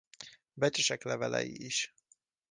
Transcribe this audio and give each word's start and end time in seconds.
Becsesek 0.53 1.03
levelei 1.03 1.53
is. 1.61 1.93